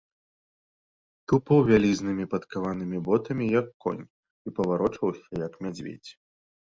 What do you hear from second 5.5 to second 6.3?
мядзведзь.